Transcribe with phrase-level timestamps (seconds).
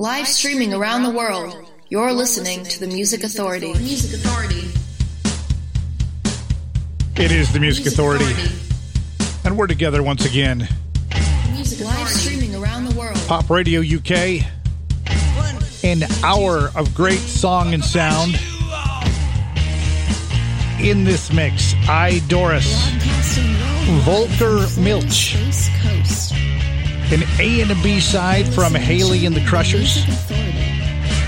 [0.00, 1.54] Live streaming around the world,
[1.90, 3.74] you're listening to the Music Authority.
[3.74, 4.70] Music Authority.
[7.22, 8.34] It is the Music Authority.
[9.44, 10.66] And we're together once again.
[11.52, 13.18] Music Live streaming around the world.
[13.28, 14.42] Pop Radio UK.
[15.84, 18.40] An hour of great song and sound.
[20.80, 22.88] In this mix, I, Doris,
[24.06, 25.36] Volker Milch,
[27.12, 30.04] an A and a B side from Haley and the Crushers,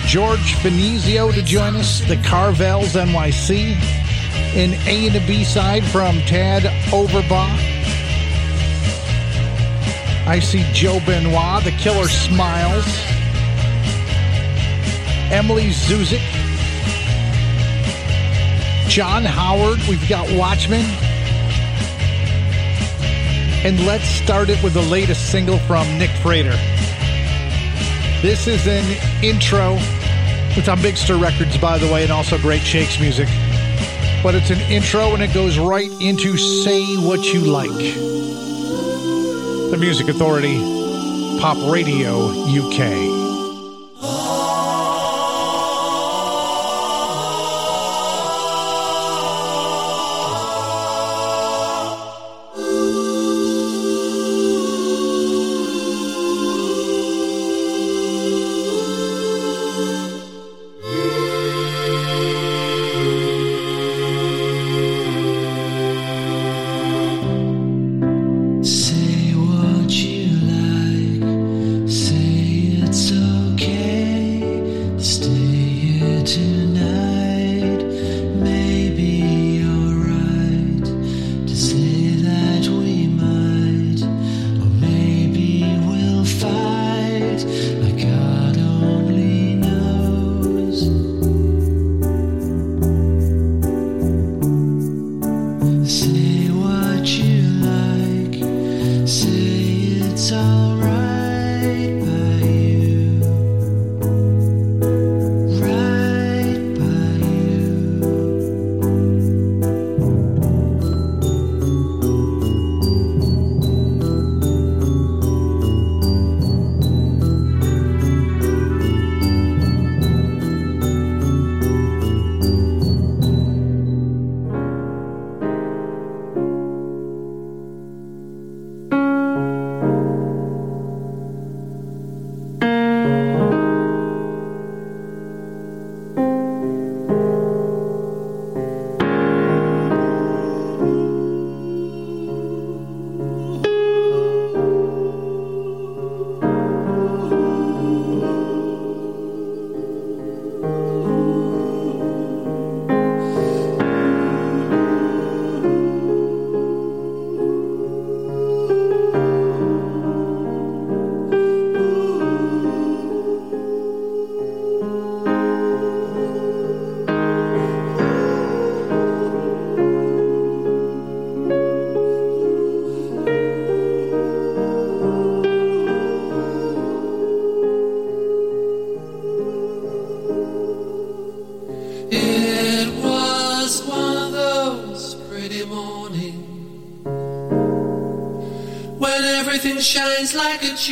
[0.07, 3.75] George Finizio to join us, the Carvels NYC,
[4.55, 6.63] an A and a B side from Tad
[6.93, 7.51] Overbaugh.
[10.25, 12.87] I see Joe Benoit, the Killer Smiles,
[15.33, 16.23] Emily Zuzik,
[18.89, 21.12] John Howard, we've got Watchmen.
[23.65, 26.57] And let's start it with the latest single from Nick Frater.
[28.21, 28.85] This is an
[29.23, 29.77] intro.
[30.59, 33.29] It's on Big Stir Records, by the way, and also great Shakes music.
[34.21, 37.71] But it's an intro and it goes right into Say What You Like.
[39.71, 40.59] The Music Authority,
[41.41, 43.22] Pop Radio UK.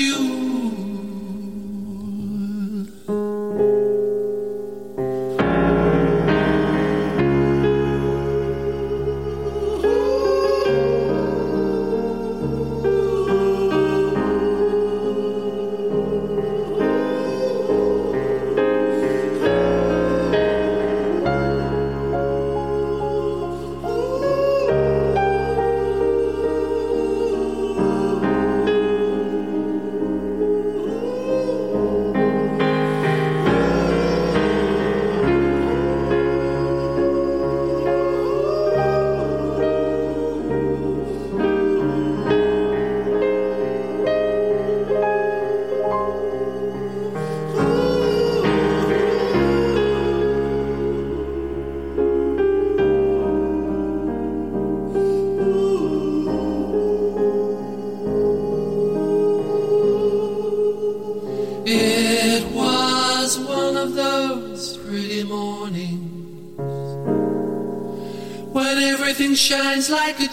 [0.01, 0.30] Shines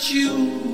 [0.09, 0.66] like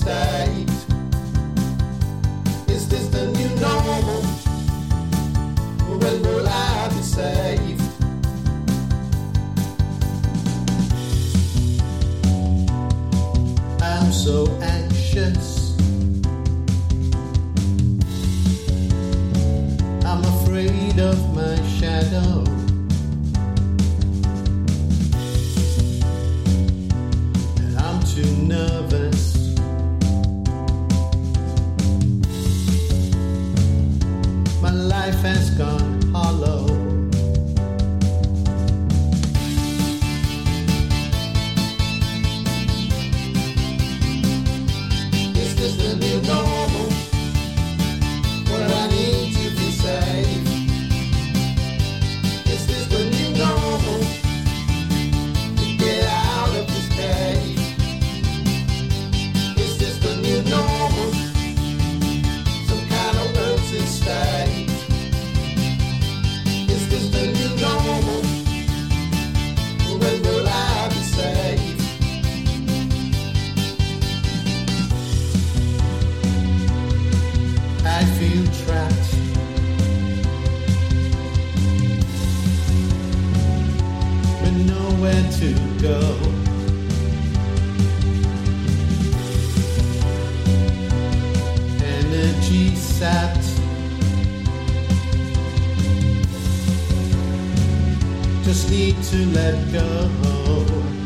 [0.00, 0.70] state.
[2.68, 4.22] Is this the new normal?
[6.00, 7.82] When will I be saved?
[13.82, 15.76] I'm so anxious.
[20.10, 22.49] I'm afraid of my shadow.
[35.60, 35.99] Life
[98.50, 100.99] Just need to let go.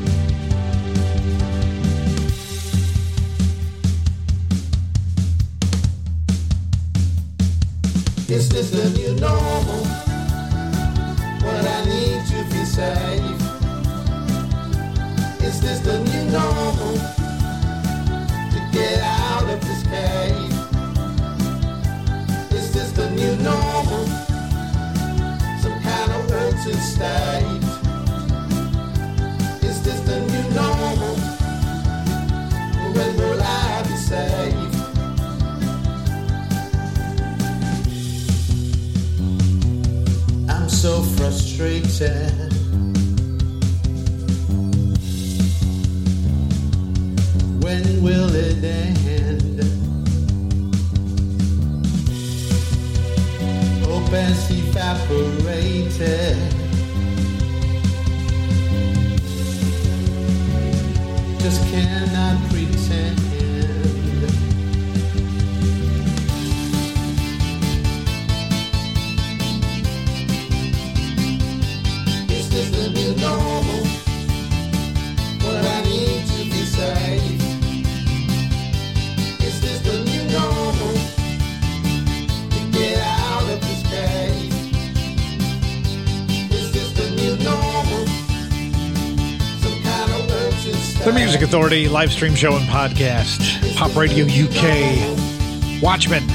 [91.54, 93.76] Authority live stream show and podcast.
[93.76, 95.80] Pop Radio UK.
[95.80, 96.26] Watchmen.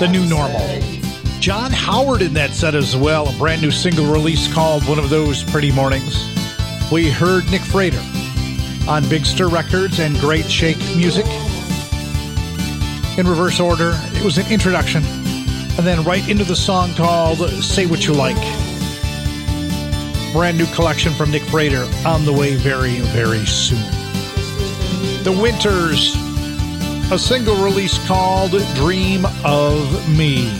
[0.00, 0.80] The new normal.
[1.38, 3.28] John Howard in that set as well.
[3.28, 6.16] A brand new single release called One of Those Pretty Mornings.
[6.90, 8.02] We heard Nick Frater
[8.88, 11.26] on Big Stir Records and Great Shake Music.
[13.18, 17.84] In reverse order, it was an introduction, and then right into the song called Say
[17.84, 18.63] What You Like.
[20.34, 23.78] Brand new collection from Nick Frater on the way very, very soon.
[25.22, 26.16] The Winters,
[27.12, 30.50] a single release called Dream of Me.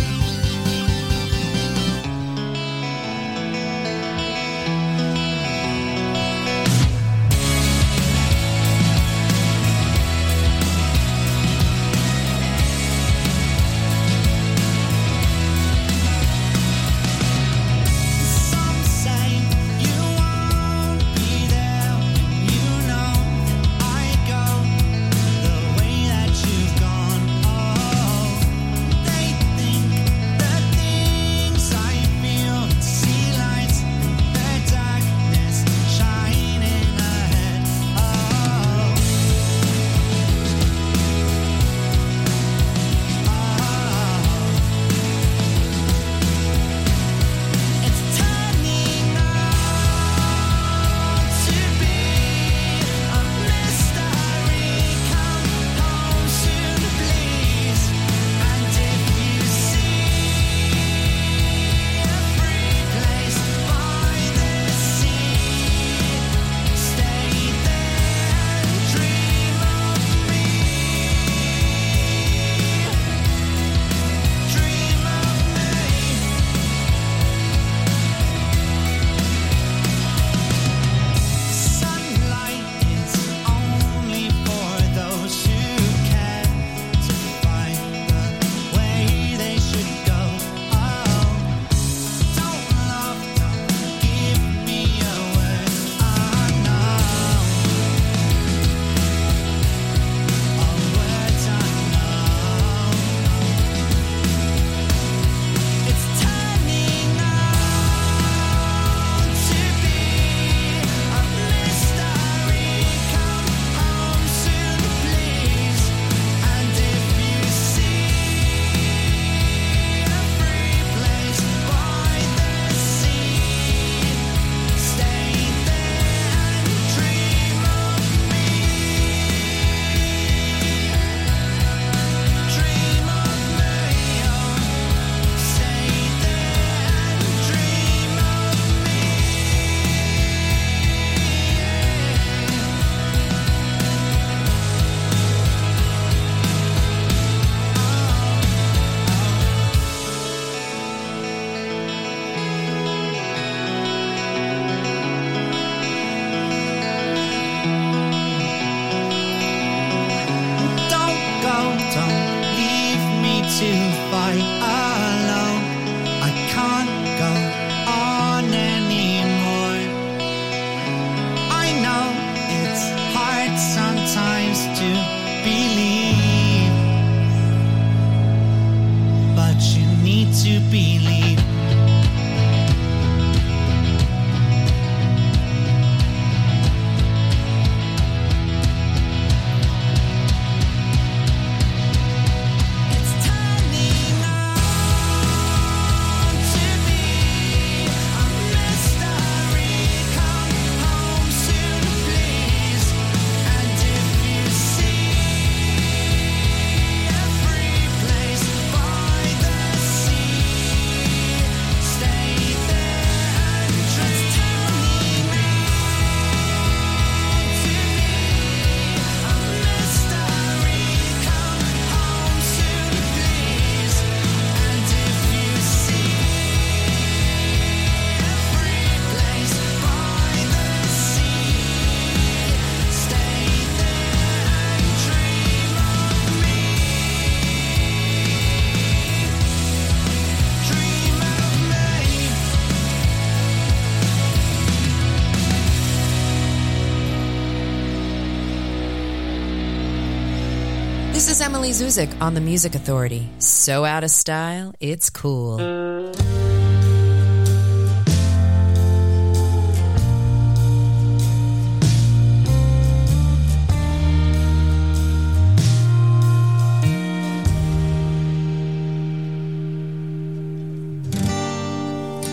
[251.75, 253.29] Zuzik on the Music Authority.
[253.41, 255.59] So out of style, it's cool.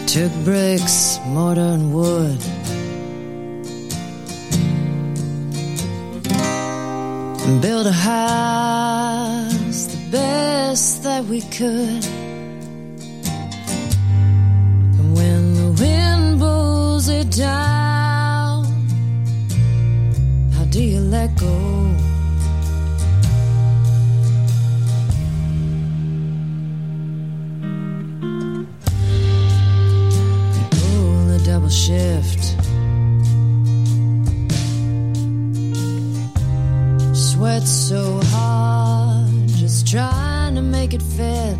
[0.05, 2.60] Took bricks, mortar and wood
[7.51, 12.05] and build a house the best that we could.
[14.97, 18.63] And when the wind blows it down,
[20.53, 21.80] how do you let go?
[41.01, 41.50] it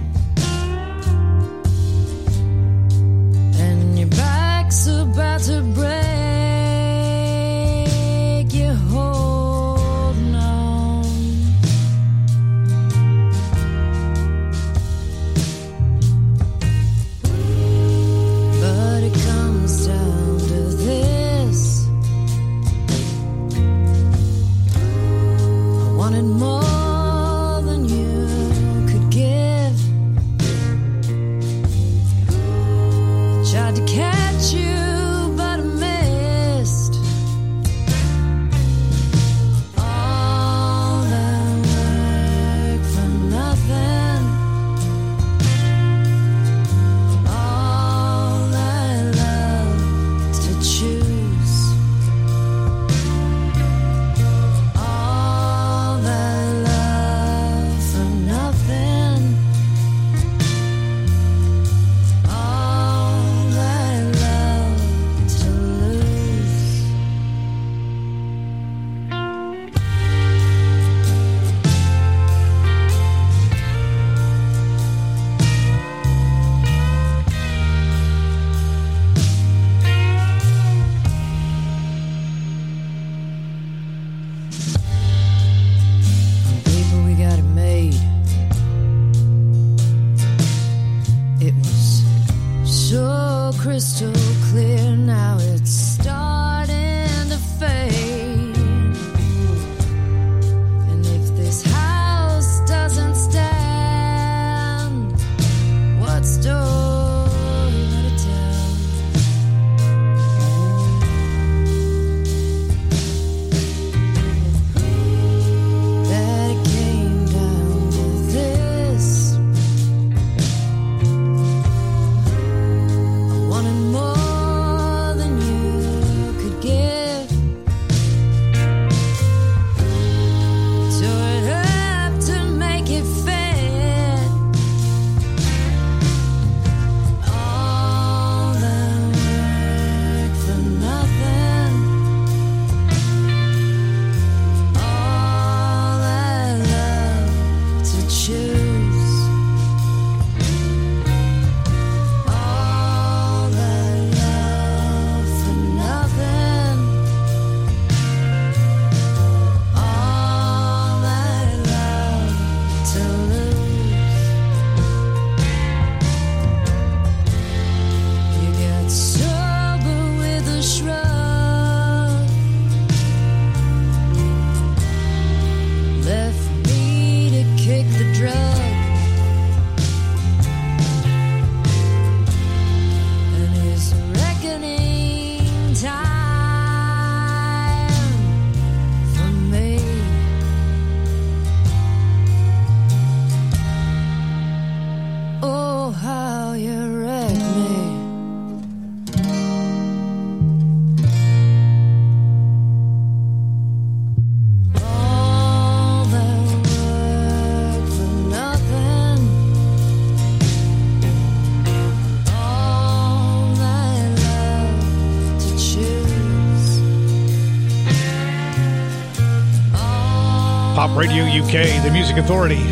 [221.02, 222.64] Radio UK, the Music Authority,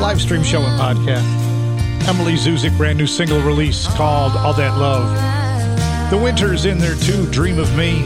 [0.00, 2.08] live stream show and podcast.
[2.08, 6.10] Emily Zuzik, brand new single release called All That Love.
[6.10, 8.02] The Winter's in there too, Dream of Me.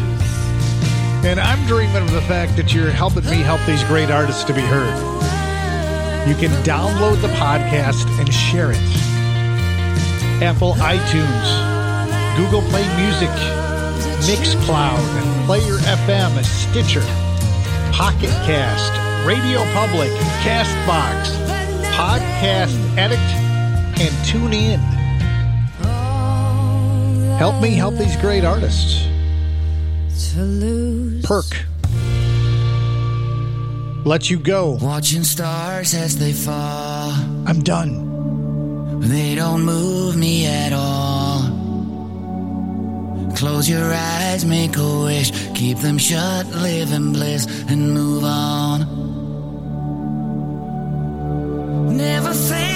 [1.27, 4.53] And I'm dreaming of the fact that you're helping me help these great artists to
[4.53, 4.95] be heard.
[6.29, 10.43] You can download the podcast and share it.
[10.43, 13.31] Apple iTunes, Google Play Music,
[14.29, 17.01] Mixcloud, Player FM, Stitcher,
[17.95, 20.13] Pocket Cast, Radio Public,
[20.45, 21.27] Castbox,
[21.97, 23.21] Podcast Addict,
[24.01, 24.79] and Tune In.
[27.37, 29.05] Help me help these great artists.
[30.31, 31.27] To lose.
[31.27, 31.67] Perk.
[34.07, 34.79] Let you go.
[34.81, 37.11] Watching stars as they fall.
[37.49, 39.01] I'm done.
[39.01, 41.41] They don't move me at all.
[43.35, 49.16] Close your eyes, make a wish, keep them shut, live in bliss, and move on.
[51.97, 52.76] Never facing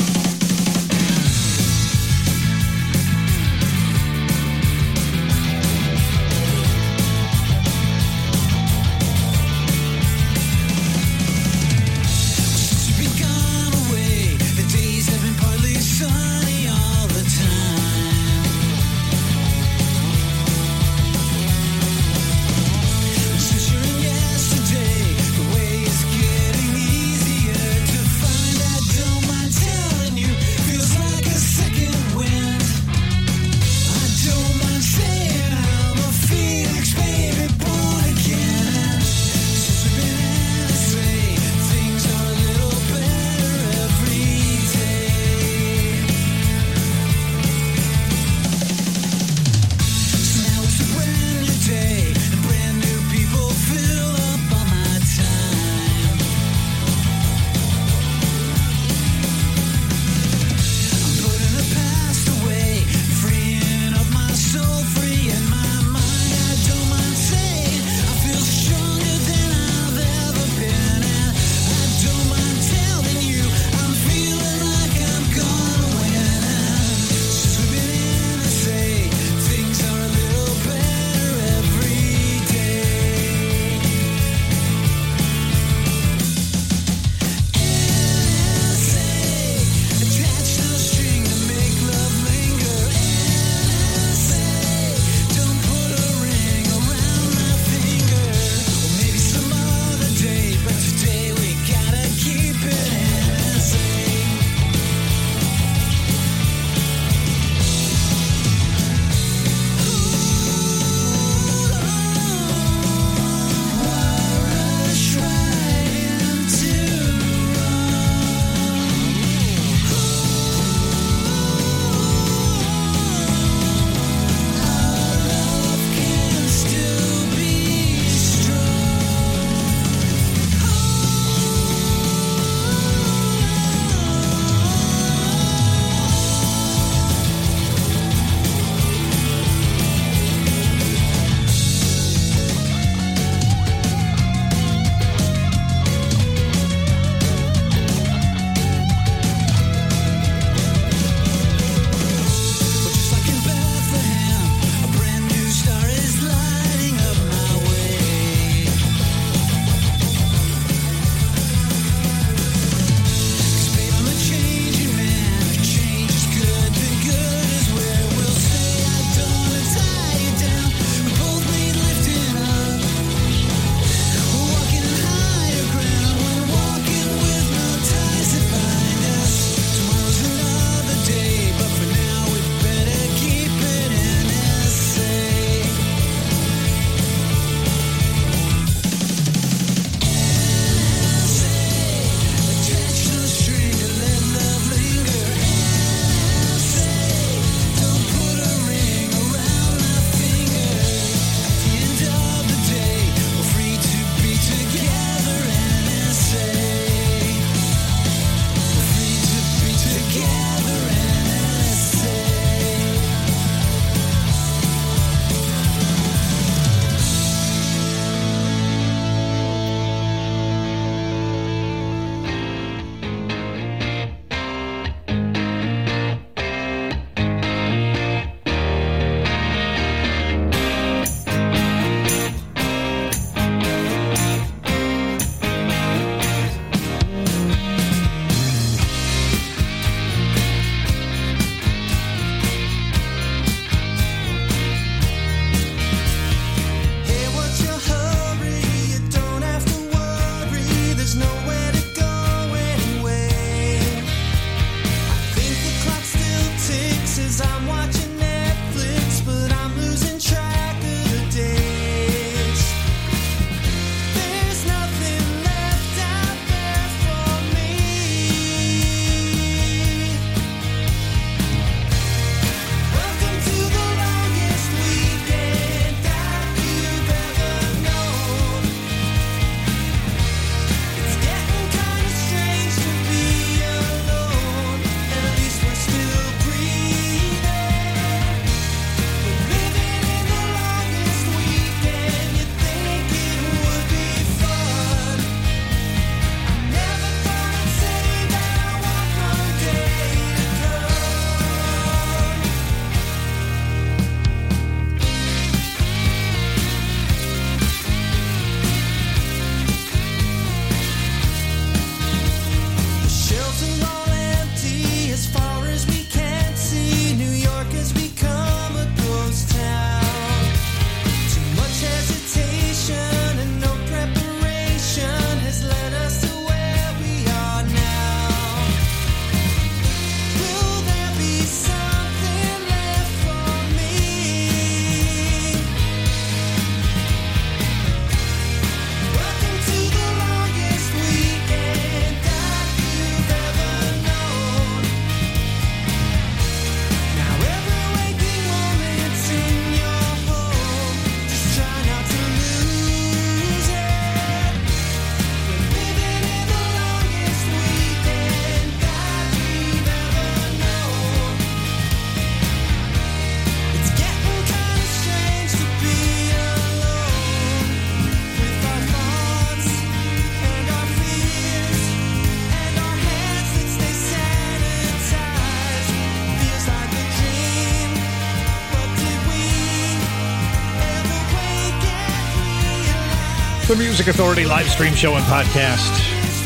[383.71, 385.95] The Music Authority live stream show and podcast.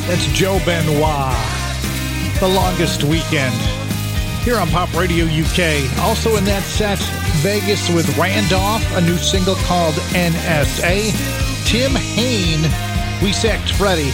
[0.06, 1.34] That's Joe Benoit.
[2.40, 3.56] The longest weekend.
[4.44, 5.90] Here on Pop Radio UK.
[6.02, 7.00] Also in that set,
[7.42, 11.10] Vegas with Randolph, a new single called NSA.
[11.66, 12.62] Tim Hain,
[13.24, 14.14] We Sacked Freddy.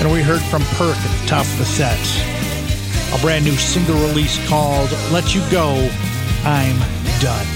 [0.00, 2.00] And we heard from Perk at the top of the set.
[3.12, 5.74] A brand new single release called Let You Go,
[6.44, 6.78] I'm
[7.20, 7.46] Done.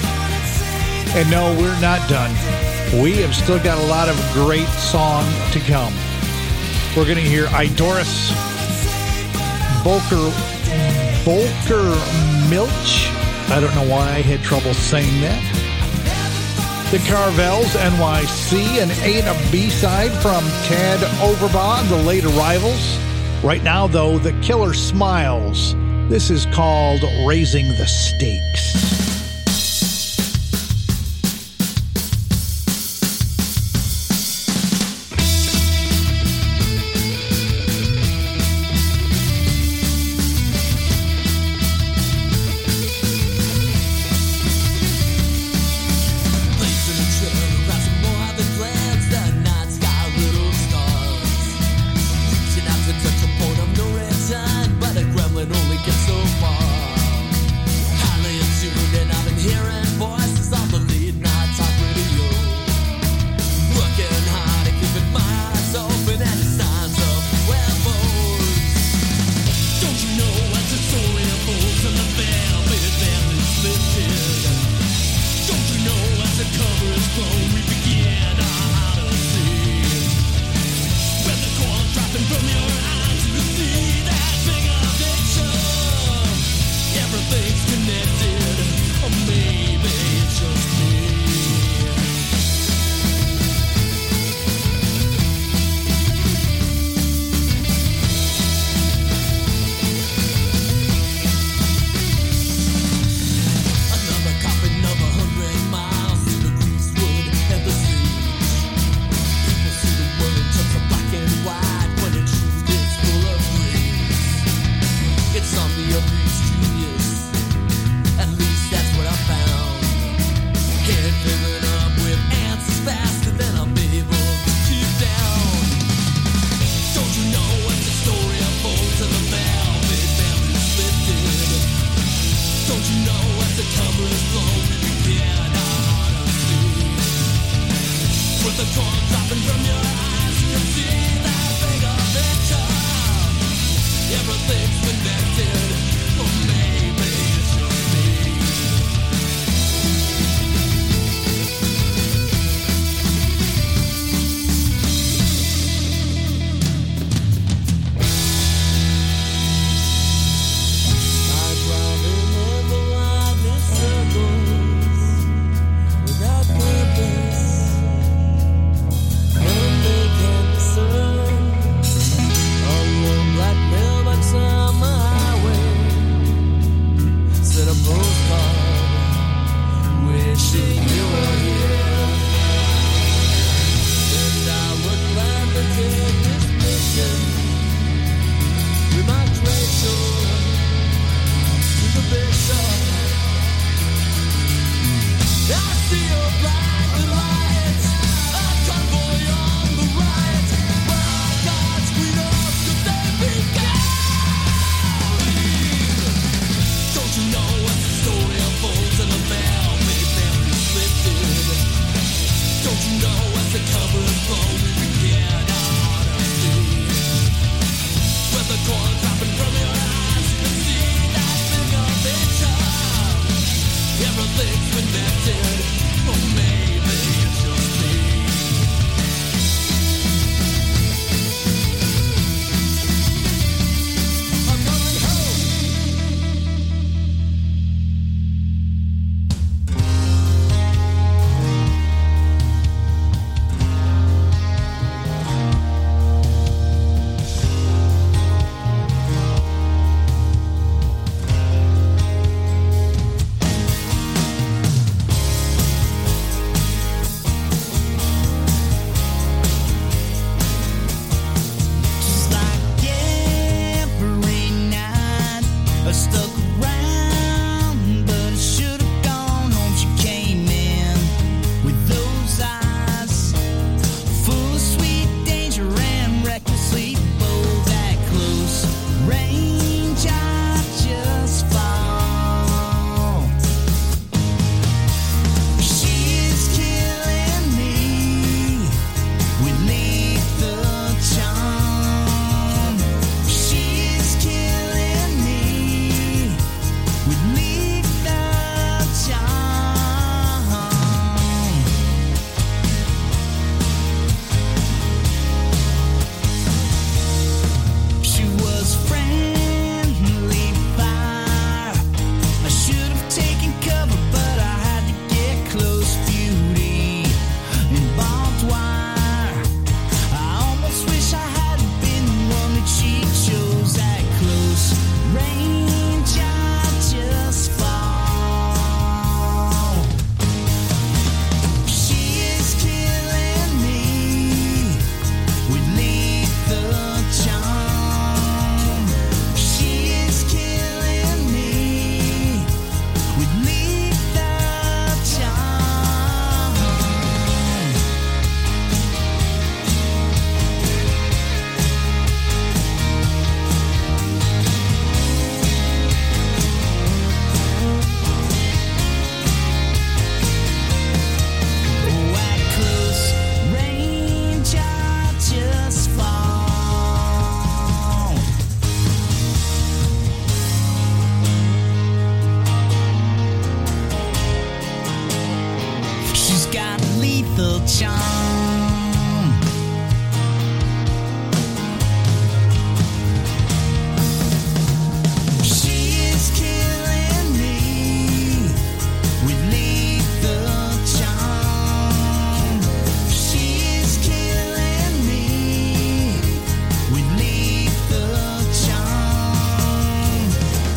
[1.16, 2.65] And no, we're not done.
[2.94, 5.92] We have still got a lot of great song to come.
[6.96, 8.30] We're going to hear Idoris
[9.82, 10.30] Volker
[11.26, 11.90] Volker
[12.48, 13.10] Milch.
[13.50, 15.42] I don't know why I had trouble saying that.
[16.92, 22.96] The Carvels NYC, an A and a B side from Ted Overbaugh, the late arrivals.
[23.42, 25.74] Right now, though, the Killer Smiles.
[26.08, 29.05] This is called Raising the Stakes.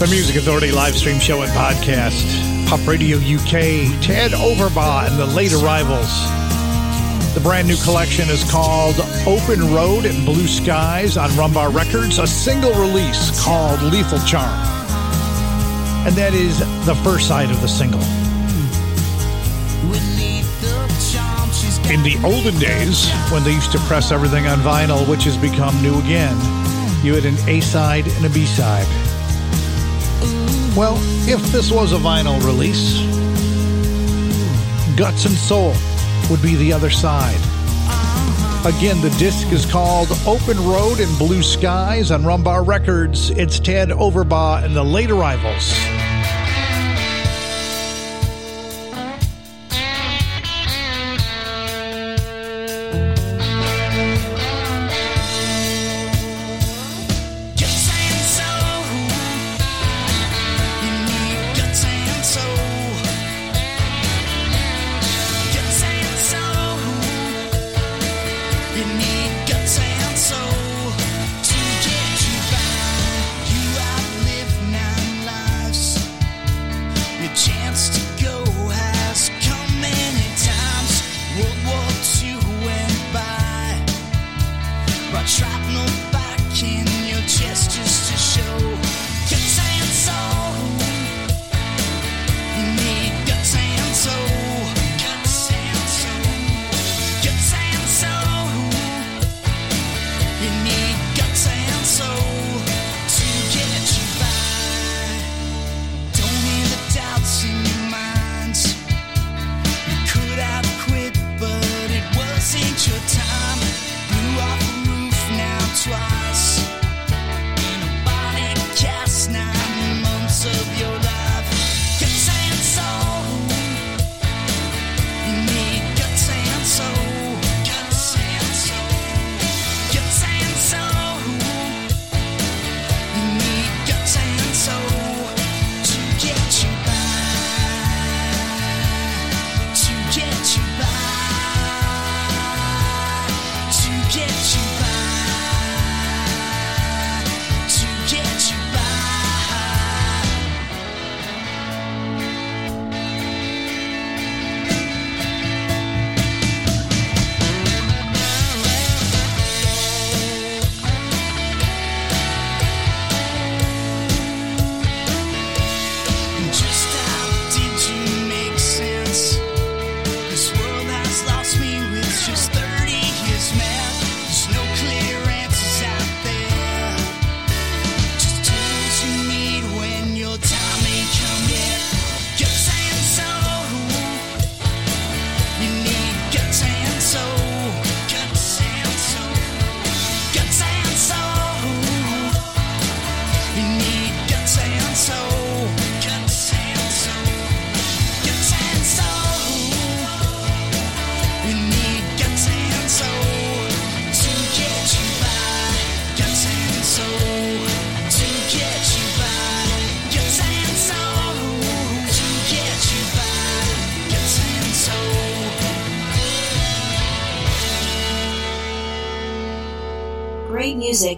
[0.09, 2.25] Music Authority live stream show and podcast.
[2.67, 6.09] Pop Radio UK, Ted Overbaugh and the late arrivals.
[7.35, 8.95] The brand new collection is called
[9.27, 14.49] Open Road and Blue Skies on Rumbar Records, a single release called Lethal Charm.
[16.07, 16.57] And that is
[16.87, 18.01] the first side of the single.
[21.93, 25.79] In the olden days, when they used to press everything on vinyl, which has become
[25.83, 26.35] new again,
[27.05, 29.08] you had an A side and a B side.
[30.75, 30.97] Well,
[31.27, 32.99] if this was a vinyl release,
[34.97, 35.73] Guts and Soul
[36.29, 37.39] would be the other side.
[38.65, 43.29] Again, the disc is called Open Road and Blue Skies on Rumbar Records.
[43.29, 45.73] It's Ted Overbaugh and the late arrivals.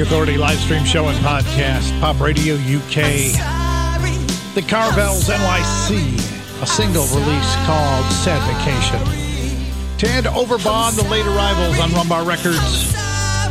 [0.00, 3.34] Authority live stream show and podcast, Pop Radio UK,
[4.54, 9.00] The Carvels NYC, a single release called Sad Vacation.
[9.98, 12.92] Ted Overbaugh, the late arrivals on Rumbar Records,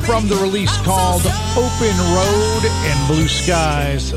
[0.08, 1.22] from the release called
[1.56, 4.12] Open Road and Blue Skies,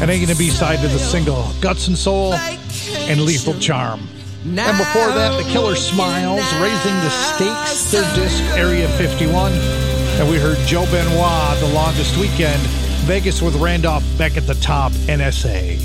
[0.00, 4.06] an A and B side to the single Guts and Soul and Lethal Charm.
[4.44, 9.91] And before that, the Killer Smiles, Raising the Stakes, their disc Area 51.
[10.20, 12.60] And we heard Joe Benoit, The Longest Weekend,
[13.06, 15.78] Vegas with Randolph Beck at the top, NSA.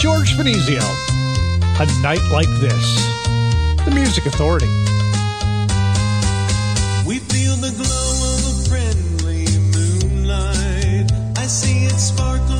[0.00, 0.82] George Finizio,
[1.78, 3.06] A Night Like This,
[3.84, 4.66] The Music Authority.
[7.06, 11.12] We feel the glow of a friendly moonlight.
[11.38, 12.57] I see it sparkling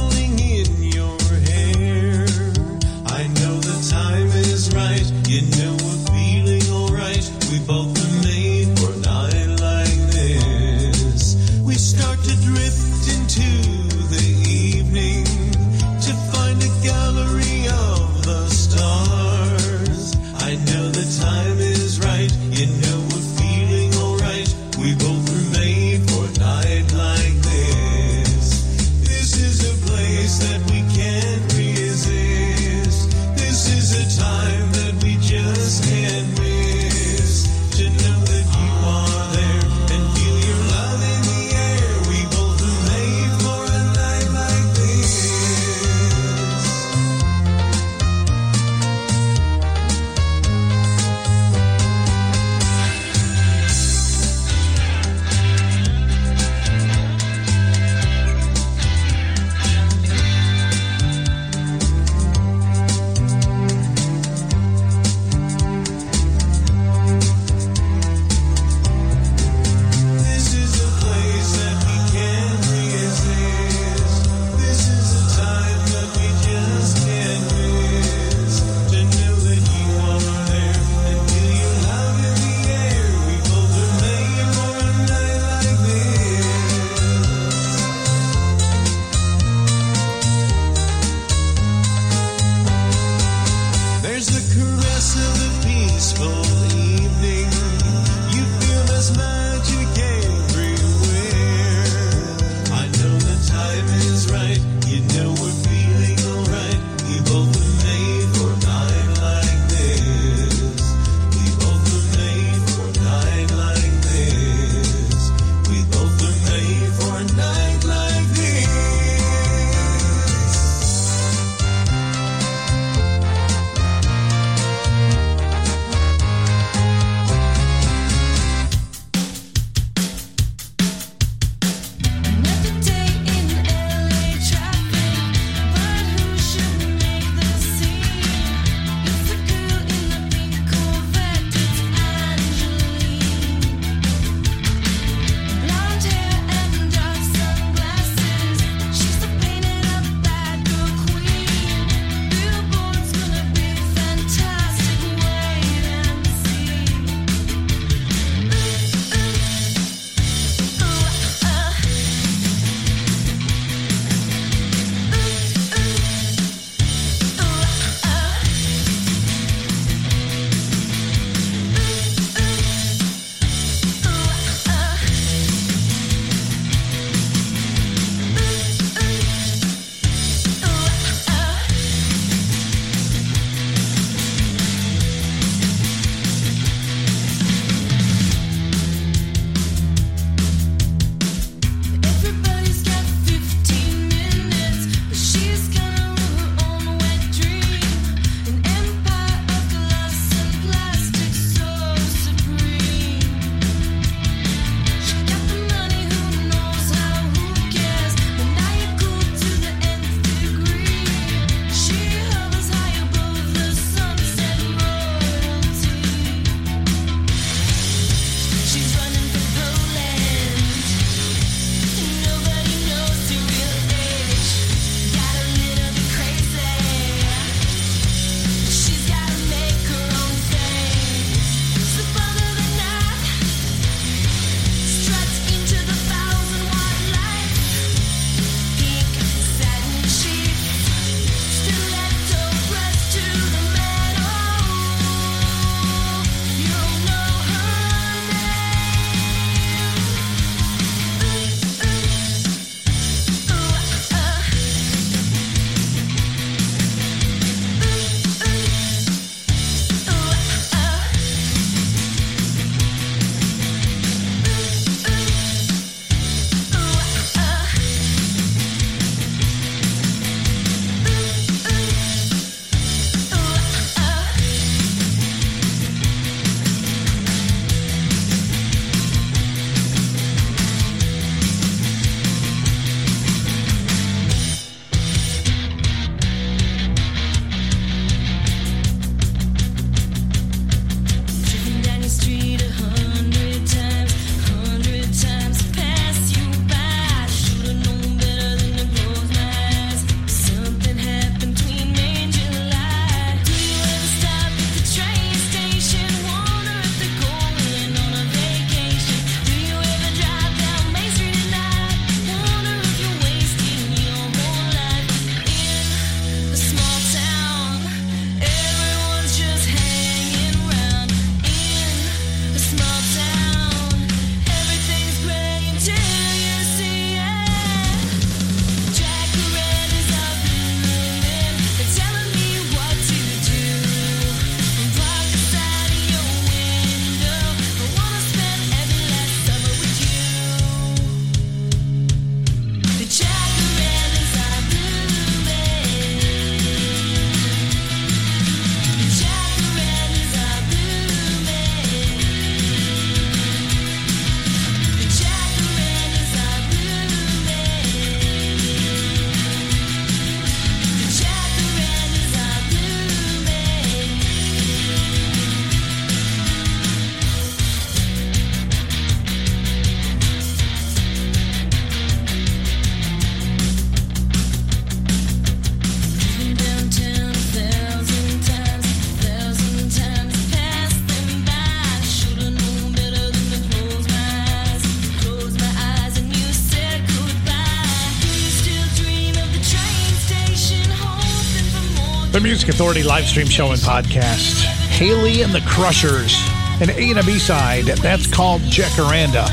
[392.68, 394.62] Authority live stream show and podcast.
[394.88, 396.36] Hayley and the Crushers.
[396.80, 397.86] An A and a B side.
[397.86, 399.48] That's called Jacaranda.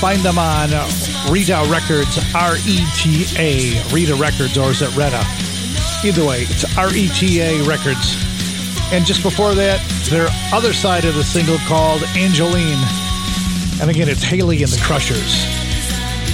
[0.00, 0.70] Find them on
[1.30, 5.22] Rita Records, R E T A, Rita Records, or is it Retta?
[6.04, 8.16] Either way, it's R E T A Records.
[8.92, 12.82] And just before that, their other side of the single called Angeline.
[13.80, 15.63] And again, it's Hayley and the Crushers.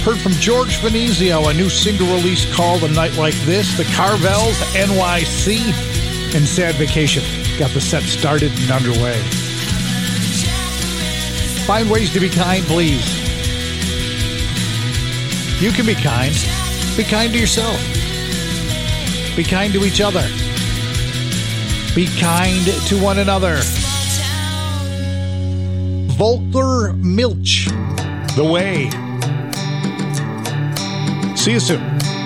[0.03, 4.55] Heard from George Venezio, a new single release called A Night Like This, the Carvels,
[4.73, 5.59] NYC,
[6.35, 7.23] and Sad Vacation.
[7.59, 9.21] Got the set started and underway.
[11.67, 13.05] Find ways to be kind, please.
[15.61, 16.33] You can be kind.
[16.97, 17.79] Be kind to yourself.
[19.35, 20.27] Be kind to each other.
[21.93, 23.57] Be kind to one another.
[26.17, 27.67] Volker Milch,
[28.35, 28.89] The Way.
[31.41, 32.20] See you soon.